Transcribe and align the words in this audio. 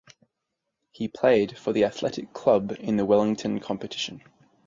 He 0.89 1.07
played 1.07 1.55
for 1.59 1.73
the 1.73 1.83
Athletic 1.83 2.33
Club 2.33 2.75
in 2.79 2.97
the 2.97 3.05
Wellington 3.05 3.59
competition. 3.59 4.23